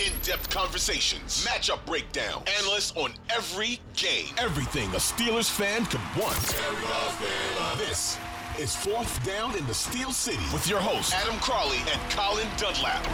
[0.00, 4.26] In depth conversations, matchup breakdown, analysts on every game.
[4.38, 6.36] Everything a Steelers fan could want.
[7.78, 8.18] This
[8.58, 13.06] is Fourth Down in the Steel City with your hosts, Adam Crowley and Colin Dunlap.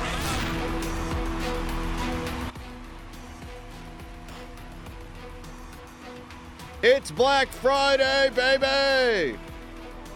[6.83, 9.38] It's Black Friday, baby!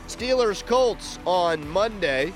[0.09, 2.33] Steelers Colts on Monday,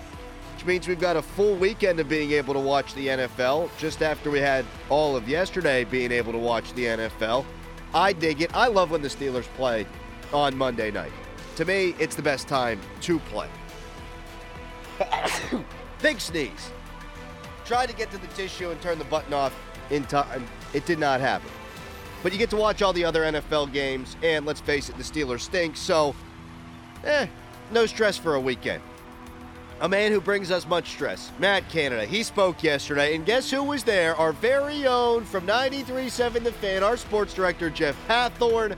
[0.59, 4.03] which means we've got a full weekend of being able to watch the NFL just
[4.03, 7.45] after we had all of yesterday being able to watch the NFL.
[7.95, 8.53] I dig it.
[8.57, 9.87] I love when the Steelers play
[10.33, 11.13] on Monday night.
[11.55, 13.49] To me, it's the best time to play.
[16.03, 16.73] Big sneeze.
[17.65, 19.57] Tried to get to the tissue and turn the button off
[19.91, 20.45] in time.
[20.75, 21.51] It did not happen.
[22.25, 25.05] But you get to watch all the other NFL games, and let's face it, the
[25.05, 26.17] Steelers stink, so,
[27.05, 27.29] eh,
[27.71, 28.83] no stress for a weekend.
[29.81, 32.05] A man who brings us much stress, Matt Canada.
[32.05, 34.17] He spoke yesterday, and guess who was there?
[34.17, 38.77] Our very own from 93.7 The Fan, our sports director, Jeff Hathhorn.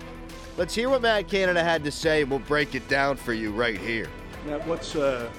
[0.59, 3.51] Let's hear what Matt Canada had to say, and we'll break it down for you
[3.51, 4.09] right here.
[4.45, 5.31] Matt, what's uh,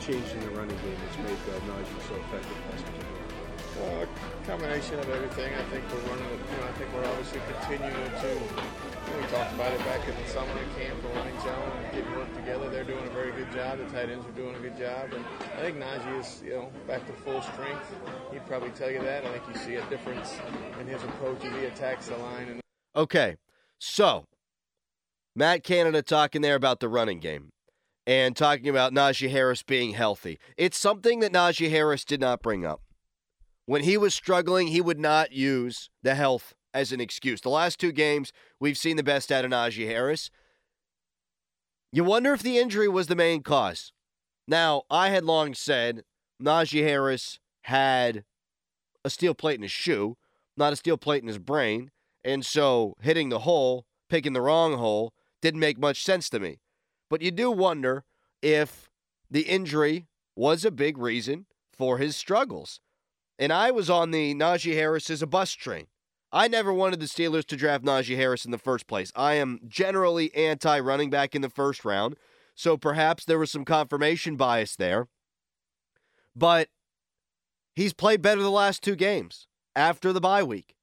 [0.00, 4.10] changed in the running game that's made uh, Najee so effective last week?
[4.10, 5.54] Uh, combination of everything.
[5.54, 6.24] I think we're running.
[6.24, 8.95] You know, I think we're obviously continuing to.
[9.16, 12.34] We talked about it back in the summer camp, the running zone, and getting work
[12.34, 12.68] together.
[12.68, 13.78] They're doing a very good job.
[13.78, 15.24] The tight ends are doing a good job, and
[15.56, 17.94] I think Najee is, you know, back to full strength.
[18.30, 19.24] He'd probably tell you that.
[19.24, 20.36] I think you see a difference
[20.80, 22.48] in his approach as he attacks the line.
[22.48, 22.60] And
[22.94, 23.36] Okay,
[23.78, 24.26] so
[25.34, 27.48] Matt Canada talking there about the running game
[28.06, 30.38] and talking about Najee Harris being healthy.
[30.58, 32.82] It's something that Najee Harris did not bring up.
[33.64, 37.40] When he was struggling, he would not use the health as an excuse.
[37.40, 40.30] The last two games, we've seen the best out of Najee Harris.
[41.90, 43.92] You wonder if the injury was the main cause.
[44.46, 46.04] Now, I had long said
[46.40, 48.24] Najee Harris had
[49.04, 50.18] a steel plate in his shoe,
[50.56, 51.90] not a steel plate in his brain.
[52.22, 56.58] And so hitting the hole, picking the wrong hole, didn't make much sense to me.
[57.08, 58.04] But you do wonder
[58.42, 58.90] if
[59.30, 62.80] the injury was a big reason for his struggles.
[63.38, 65.86] And I was on the Najee Harris is a bus train.
[66.32, 69.12] I never wanted the Steelers to draft Najee Harris in the first place.
[69.14, 72.16] I am generally anti running back in the first round.
[72.54, 75.08] So perhaps there was some confirmation bias there.
[76.34, 76.68] But
[77.74, 80.74] he's played better the last two games after the bye week.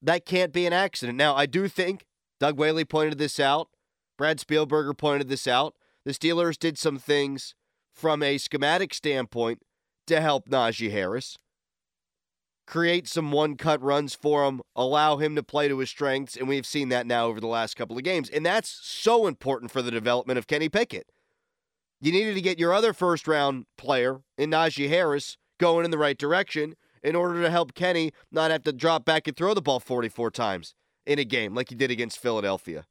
[0.00, 1.18] That can't be an accident.
[1.18, 2.06] Now, I do think
[2.38, 3.68] Doug Whaley pointed this out.
[4.16, 5.74] Brad Spielberger pointed this out.
[6.04, 7.54] The Steelers did some things
[7.92, 9.62] from a schematic standpoint
[10.06, 11.36] to help Najee Harris
[12.68, 16.46] create some one cut runs for him, allow him to play to his strengths, and
[16.46, 18.28] we've seen that now over the last couple of games.
[18.28, 21.10] And that's so important for the development of Kenny Pickett.
[22.00, 25.98] You needed to get your other first round player in Najee Harris going in the
[25.98, 29.62] right direction in order to help Kenny not have to drop back and throw the
[29.62, 30.74] ball 44 times
[31.06, 32.84] in a game like he did against Philadelphia.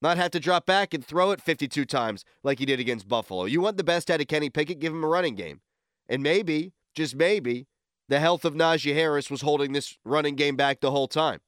[0.00, 3.44] Not have to drop back and throw it 52 times like he did against Buffalo.
[3.44, 5.60] You want the best out of Kenny Pickett, give him a running game.
[6.08, 7.66] And maybe, just maybe,
[8.08, 11.40] the health of Najee Harris was holding this running game back the whole time.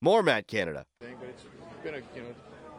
[0.00, 0.86] More Matt Canada.
[1.00, 1.44] but it's
[1.82, 2.34] been a you know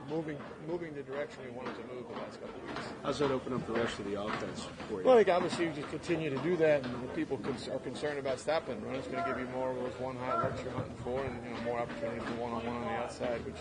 [0.10, 2.88] moving moving the direction we wanted to move the last couple of weeks.
[3.04, 5.06] How's that open up the rest of the offense for you?
[5.08, 7.80] Well, I think obviously you just continue to do that, and if people con- are
[7.80, 10.62] concerned about stopping run, it's going to give you more of those one high looks
[10.64, 13.46] you're hunting for, and you know more opportunity for one on one on the outside,
[13.46, 13.58] which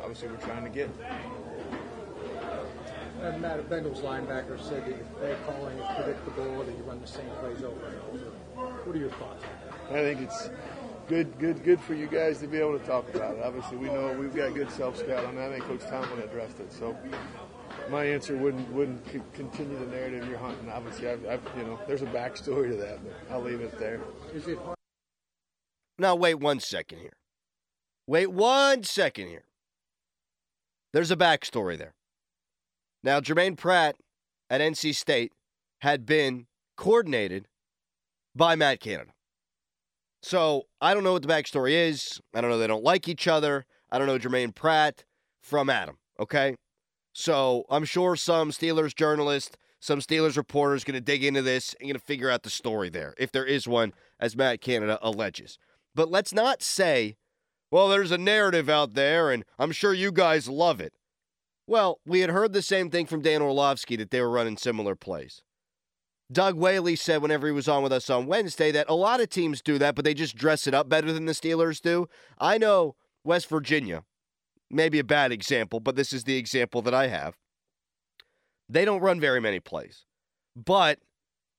[0.00, 0.88] obviously we're trying to get.
[3.22, 7.06] And Matt, a Bengals linebacker said that their calling is predictable, that you run the
[7.06, 8.70] same plays over and over.
[8.84, 9.50] What are your thoughts on
[9.90, 9.98] that?
[9.98, 10.48] I think it's
[11.06, 13.42] good, good, good for you guys to be able to talk about it.
[13.44, 15.50] Obviously, we know we've got good self scout on that.
[15.50, 16.72] I think Coach Tomlin addressed it.
[16.72, 16.96] So
[17.90, 20.70] my answer wouldn't wouldn't c- continue the narrative you're hunting.
[20.70, 24.00] Obviously, I've, I've, you know, there's a backstory to that, but I'll leave it there.
[24.32, 24.76] Is it hard?
[25.98, 27.12] Now, wait one second here.
[28.06, 29.44] Wait one second here.
[30.92, 31.92] There's a backstory there.
[33.02, 33.96] Now, Germaine Pratt
[34.48, 35.32] at NC State
[35.80, 36.46] had been
[36.76, 37.46] coordinated
[38.34, 39.12] by Matt Canada.
[40.22, 42.20] So I don't know what the backstory is.
[42.34, 43.64] I don't know they don't like each other.
[43.90, 45.04] I don't know Germaine Pratt
[45.40, 45.96] from Adam.
[46.18, 46.56] Okay.
[47.12, 51.74] So I'm sure some Steelers journalist, some Steelers reporter is going to dig into this
[51.80, 54.98] and going to figure out the story there, if there is one, as Matt Canada
[55.02, 55.58] alleges.
[55.94, 57.16] But let's not say,
[57.70, 60.92] well, there's a narrative out there, and I'm sure you guys love it.
[61.70, 64.96] Well, we had heard the same thing from Dan Orlovsky that they were running similar
[64.96, 65.40] plays.
[66.32, 69.28] Doug Whaley said whenever he was on with us on Wednesday that a lot of
[69.28, 72.08] teams do that, but they just dress it up better than the Steelers do.
[72.40, 74.02] I know West Virginia,
[74.68, 77.36] maybe a bad example, but this is the example that I have.
[78.68, 80.06] They don't run very many plays,
[80.56, 80.98] but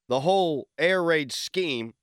[0.09, 1.93] the whole air raid scheme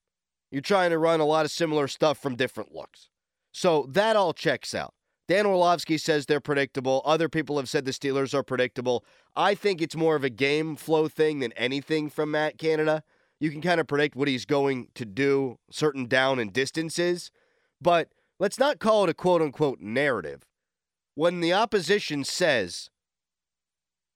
[0.50, 3.10] You're trying to run a lot of similar stuff from different looks.
[3.52, 4.94] So that all checks out.
[5.28, 7.02] Dan Orlovsky says they're predictable.
[7.04, 9.04] Other people have said the Steelers are predictable.
[9.36, 13.02] I think it's more of a game flow thing than anything from Matt Canada.
[13.38, 17.30] You can kind of predict what he's going to do, certain down and distances,
[17.80, 18.08] but
[18.40, 20.46] let's not call it a quote unquote narrative.
[21.14, 22.88] When the opposition says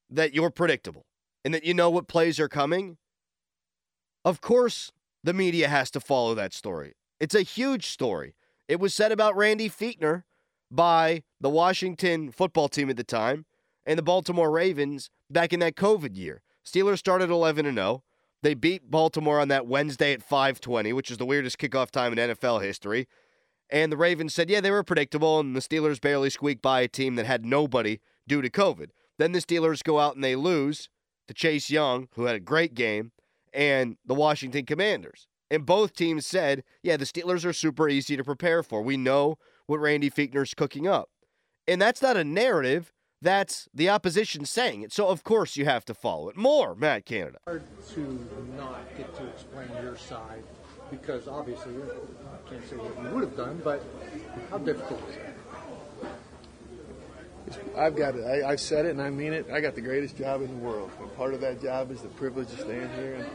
[0.08, 1.04] that you're predictable
[1.44, 2.96] and that you know what plays are coming,
[4.24, 4.92] of course
[5.22, 6.94] the media has to follow that story.
[7.20, 8.34] It's a huge story.
[8.66, 10.22] It was said about Randy Fichtner
[10.72, 13.44] by the Washington football team at the time
[13.84, 16.42] and the Baltimore Ravens back in that COVID year.
[16.64, 18.02] Steelers started 11 and 0.
[18.42, 22.18] They beat Baltimore on that Wednesday at 5:20, which is the weirdest kickoff time in
[22.18, 23.06] NFL history.
[23.70, 26.88] And the Ravens said, "Yeah, they were predictable and the Steelers barely squeaked by a
[26.88, 30.88] team that had nobody due to COVID." Then the Steelers go out and they lose
[31.28, 33.12] to Chase Young, who had a great game,
[33.52, 35.28] and the Washington Commanders.
[35.50, 38.82] And both teams said, "Yeah, the Steelers are super easy to prepare for.
[38.82, 39.36] We know
[39.72, 41.08] what Randy Fichtner's cooking up."
[41.66, 42.92] And that's not a narrative.
[43.20, 44.92] That's the opposition saying it.
[44.92, 46.36] So, of course, you have to follow it.
[46.36, 47.38] More, Matt Canada.
[47.46, 47.62] Hard
[47.94, 50.42] to not get to explain your side
[50.90, 51.84] because obviously you
[52.50, 53.82] can't say what you would have done, but
[54.50, 55.36] how difficult is it?
[57.76, 58.24] I've got it.
[58.24, 59.50] I, I've said it and I mean it.
[59.50, 60.90] I got the greatest job in the world.
[61.00, 63.26] And part of that job is the privilege of stand here and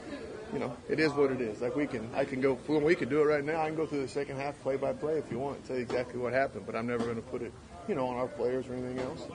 [0.58, 1.62] you know, it is what it is.
[1.62, 2.58] Like we can, I can go.
[2.68, 3.62] We can do it right now.
[3.62, 5.84] I can go through the second half play by play if you want, tell you
[5.84, 6.66] exactly what happened.
[6.66, 7.54] But I'm never going to put it,
[7.88, 9.28] you know, on our players or anything else.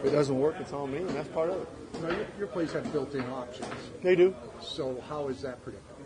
[0.00, 1.68] If it doesn't work, it's on me, and that's part of it.
[1.94, 3.72] You know, your, your plays have built-in options.
[4.02, 4.34] They do.
[4.60, 5.96] So how is that predictable?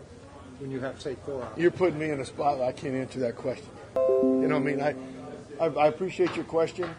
[0.59, 1.61] When you have, say, four options.
[1.61, 2.59] You're putting me in a spot.
[2.59, 3.67] Where I can't answer that question.
[3.97, 4.95] You know, what I mean, I,
[5.59, 6.89] I, I appreciate your question.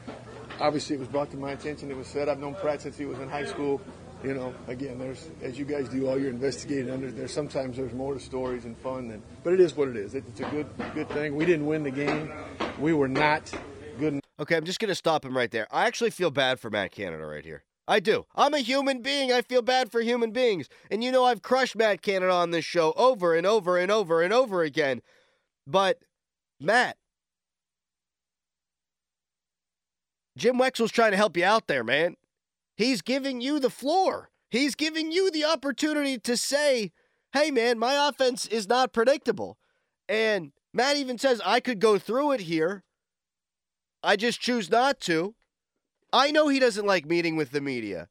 [0.60, 1.90] Obviously, it was brought to my attention.
[1.90, 2.28] It was said.
[2.28, 3.80] I've known Pratt since he was in high school.
[4.24, 7.10] You know, again, there's as you guys do all your investigating under.
[7.10, 10.14] There's sometimes there's more to stories and fun than, but it is what it is.
[10.14, 11.36] It, it's a good good thing.
[11.36, 12.32] We didn't win the game.
[12.78, 13.52] We were not
[13.98, 14.20] good.
[14.40, 15.66] Okay, I'm just to stop him right there.
[15.70, 17.64] I actually feel bad for Matt Canada right here.
[17.88, 18.26] I do.
[18.34, 19.32] I'm a human being.
[19.32, 20.68] I feel bad for human beings.
[20.90, 24.22] And you know, I've crushed Matt Canada on this show over and over and over
[24.22, 25.02] and over again.
[25.66, 26.00] But,
[26.60, 26.96] Matt,
[30.36, 32.16] Jim Wexell's trying to help you out there, man.
[32.76, 34.30] He's giving you the floor.
[34.50, 36.92] He's giving you the opportunity to say,
[37.32, 39.58] hey, man, my offense is not predictable.
[40.08, 42.84] And Matt even says, I could go through it here.
[44.02, 45.34] I just choose not to.
[46.12, 48.08] I know he doesn't like meeting with the media.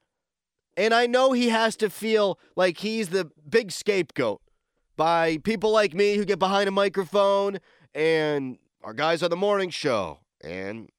[0.76, 4.42] And I know he has to feel like he's the big scapegoat
[4.98, 7.60] by people like me who get behind a microphone
[7.94, 10.90] and our guys on the morning show and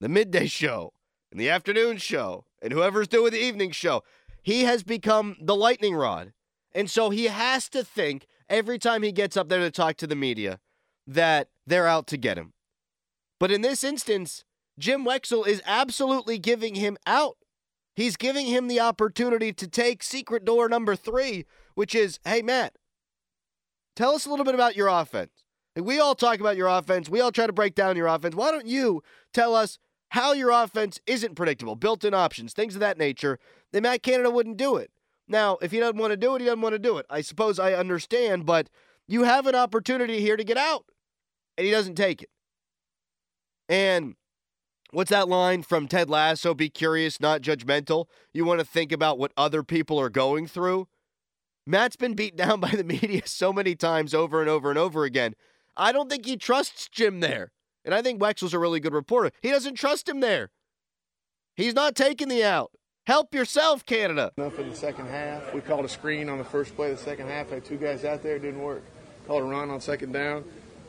[0.00, 0.92] the midday show
[1.30, 4.02] and the afternoon show and whoever's doing the evening show.
[4.42, 6.32] He has become the lightning rod.
[6.72, 10.06] And so he has to think every time he gets up there to talk to
[10.06, 10.60] the media
[11.06, 12.52] that they're out to get him.
[13.38, 14.44] But in this instance,
[14.78, 17.36] Jim Wexell is absolutely giving him out.
[17.94, 22.74] He's giving him the opportunity to take secret door number three, which is hey, Matt,
[23.96, 25.32] tell us a little bit about your offense.
[25.76, 28.36] we all talk about your offense, we all try to break down your offense.
[28.36, 29.02] Why don't you
[29.32, 29.78] tell us
[30.10, 33.38] how your offense isn't predictable, built in options, things of that nature?
[33.72, 34.90] Then Matt Canada wouldn't do it.
[35.28, 37.06] Now, if he doesn't want to do it, he doesn't want to do it.
[37.10, 38.70] I suppose I understand, but
[39.06, 40.86] you have an opportunity here to get out,
[41.56, 42.30] and he doesn't take it.
[43.68, 44.14] And
[44.90, 46.54] what's that line from Ted Lasso?
[46.54, 48.06] Be curious, not judgmental.
[48.32, 50.88] You want to think about what other people are going through.
[51.66, 55.04] Matt's been beat down by the media so many times over and over and over
[55.04, 55.34] again.
[55.76, 57.52] I don't think he trusts Jim there.
[57.84, 59.30] And I think Wexell's a really good reporter.
[59.42, 60.50] He doesn't trust him there.
[61.56, 62.70] He's not taking the out.
[63.06, 64.32] Help yourself, Canada.
[64.36, 65.54] Enough in the second half.
[65.54, 67.50] We called a screen on the first play of the second half.
[67.50, 68.38] Had two guys out there.
[68.38, 68.82] Didn't work.
[69.26, 70.44] Called a run on second down.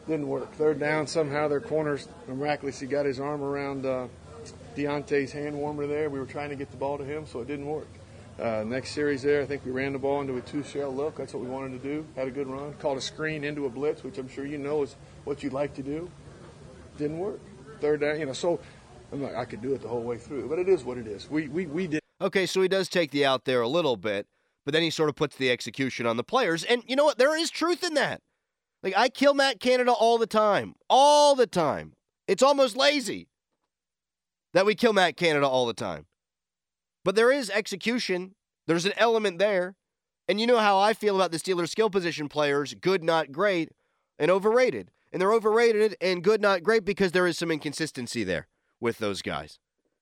[0.07, 0.51] Didn't work.
[0.53, 4.07] Third down, somehow their corners miraculously got his arm around uh,
[4.75, 6.09] Diontae's hand warmer there.
[6.09, 7.87] We were trying to get the ball to him, so it didn't work.
[8.39, 11.17] Uh, next series there, I think we ran the ball into a two shell look.
[11.17, 12.05] That's what we wanted to do.
[12.15, 12.73] Had a good run.
[12.75, 15.73] Called a screen into a blitz, which I'm sure you know is what you'd like
[15.75, 16.09] to do.
[16.99, 17.39] Didn't work.
[17.79, 18.59] Third down, you know, so
[19.13, 21.07] I'm like, I could do it the whole way through, but it is what it
[21.07, 21.29] is.
[21.29, 22.01] We, we, we did.
[22.21, 24.27] Okay, so he does take the out there a little bit,
[24.65, 26.65] but then he sort of puts the execution on the players.
[26.65, 27.17] And you know what?
[27.17, 28.19] There is truth in that.
[28.83, 30.75] Like, I kill Matt Canada all the time.
[30.89, 31.93] All the time.
[32.27, 33.29] It's almost lazy
[34.53, 36.05] that we kill Matt Canada all the time.
[37.05, 38.35] But there is execution,
[38.67, 39.75] there's an element there.
[40.27, 43.69] And you know how I feel about the Steelers skill position players good, not great,
[44.19, 44.91] and overrated.
[45.11, 48.47] And they're overrated and good, not great because there is some inconsistency there
[48.79, 49.59] with those guys.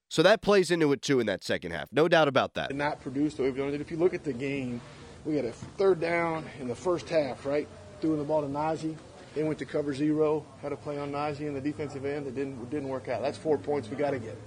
[0.10, 1.90] So that plays into it too in that second half.
[1.92, 2.74] No doubt about that.
[2.76, 3.82] Not produce the way we've done it.
[3.82, 4.80] If you look at the game,
[5.26, 7.68] we had a third down in the first half, right?
[8.00, 8.96] Throwing the ball to Najee.
[9.36, 12.26] They went to cover zero, had a play on Najee in the defensive end.
[12.28, 13.22] It didn't didn't work out.
[13.22, 14.38] That's four points we got to get.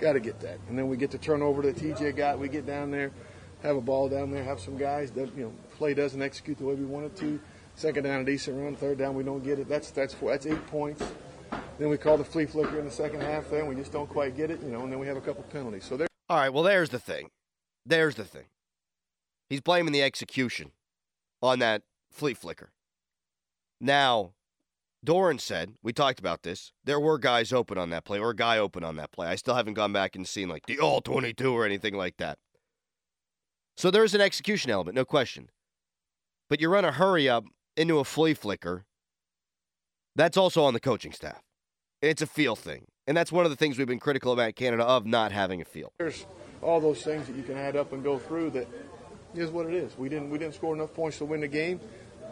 [0.00, 0.58] Got to get that.
[0.68, 2.38] And then we get to the turnover that TJ got.
[2.38, 3.12] We get down there,
[3.62, 6.64] have a ball down there, have some guys that you know play doesn't execute the
[6.64, 7.40] way we want it to.
[7.78, 8.74] Second down, a decent run.
[8.74, 9.68] Third down, we don't get it.
[9.68, 11.00] That's that's that's eight points.
[11.78, 13.48] Then we call the flea flicker in the second half.
[13.50, 14.80] Then we just don't quite get it, you know.
[14.80, 15.84] And then we have a couple penalties.
[15.84, 16.08] So there.
[16.28, 17.30] All right, well, there's the thing.
[17.86, 18.46] There's the thing.
[19.48, 20.72] He's blaming the execution
[21.40, 22.72] on that flea flicker.
[23.80, 24.32] Now,
[25.04, 28.36] Doran said, we talked about this, there were guys open on that play, or a
[28.36, 29.28] guy open on that play.
[29.28, 32.38] I still haven't gone back and seen like the all 22 or anything like that.
[33.76, 35.50] So there's an execution element, no question.
[36.50, 37.44] But you run a hurry up
[37.78, 38.84] into a flea flicker,
[40.16, 41.40] that's also on the coaching staff.
[42.02, 42.86] It's a feel thing.
[43.06, 45.64] And that's one of the things we've been critical about Canada of not having a
[45.64, 45.92] feel.
[45.98, 46.26] There's
[46.60, 48.68] all those things that you can add up and go through that
[49.34, 49.96] is what it is.
[49.96, 51.80] We didn't we didn't score enough points to win the game,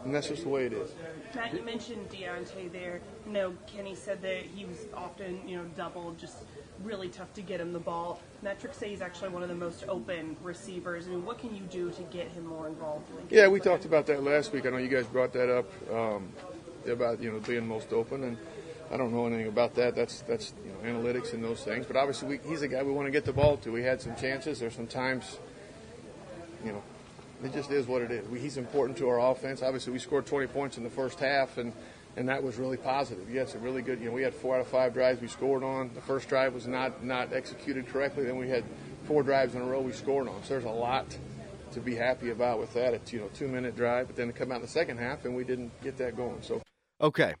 [0.03, 0.91] and that's just the way it is.
[1.35, 3.01] Matt, you mentioned Diontae there.
[3.25, 6.37] You know, Kenny said that he was often, you know, doubled, just
[6.83, 8.21] really tough to get him the ball.
[8.41, 11.07] Metrics say he's actually one of the most open receivers.
[11.07, 13.09] I mean, what can you do to get him more involved?
[13.09, 14.65] In Yeah, we talked about that last week.
[14.65, 16.29] I know you guys brought that up um,
[16.87, 18.37] about you know being most open, and
[18.91, 19.95] I don't know anything about that.
[19.95, 21.85] That's that's you know analytics and those things.
[21.85, 23.71] But obviously, we, he's a guy we want to get the ball to.
[23.71, 24.59] We had some chances.
[24.59, 25.37] There's some times,
[26.63, 26.83] you know,
[27.43, 28.27] it just is what it is.
[28.27, 29.61] We, he's important to our offense.
[29.61, 31.73] Obviously, we scored 20 points in the first half, and
[32.15, 33.29] and that was really positive.
[33.31, 33.99] Yes, a really good.
[33.99, 35.91] You know, we had four out of five drives we scored on.
[35.93, 38.25] The first drive was not not executed correctly.
[38.25, 38.63] Then we had
[39.03, 40.43] four drives in a row we scored on.
[40.43, 41.05] So there's a lot
[41.71, 42.93] to be happy about with that.
[42.93, 45.25] It's you know two minute drive, but then to come out in the second half
[45.25, 46.41] and we didn't get that going.
[46.41, 46.61] So
[46.99, 47.35] Okay.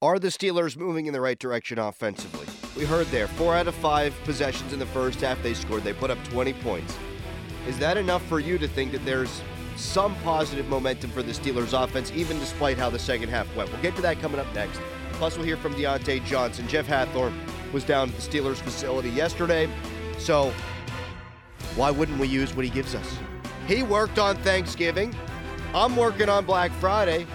[0.00, 2.46] Are the Steelers moving in the right direction offensively?
[2.76, 5.82] We heard there four out of five possessions in the first half they scored.
[5.82, 6.96] They put up 20 points.
[7.68, 9.42] Is that enough for you to think that there's
[9.76, 13.70] some positive momentum for the Steelers offense, even despite how the second half went?
[13.70, 14.80] We'll get to that coming up next.
[15.12, 16.66] Plus, we'll hear from Diontae Johnson.
[16.66, 17.34] Jeff Hathhorn
[17.70, 19.68] was down at the Steelers facility yesterday,
[20.16, 20.50] so
[21.76, 23.18] why wouldn't we use what he gives us?
[23.66, 25.14] He worked on Thanksgiving.
[25.74, 27.26] I'm working on Black Friday.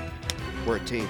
[0.65, 1.07] We're a team.